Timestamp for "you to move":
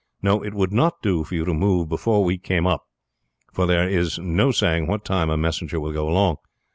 1.35-1.87